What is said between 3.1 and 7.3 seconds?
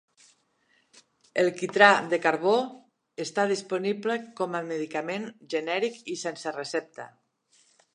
està disponible com a medicament genèric i sense recepta.